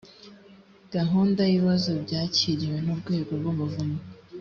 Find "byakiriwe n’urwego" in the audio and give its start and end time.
2.03-3.31